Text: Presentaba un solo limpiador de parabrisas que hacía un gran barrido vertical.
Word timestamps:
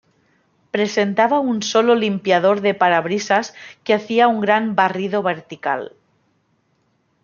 Presentaba 0.75 1.39
un 1.39 1.61
solo 1.61 1.93
limpiador 1.93 2.61
de 2.61 2.73
parabrisas 2.73 3.53
que 3.83 3.93
hacía 3.93 4.27
un 4.27 4.41
gran 4.41 4.73
barrido 4.75 5.21
vertical. 5.21 5.91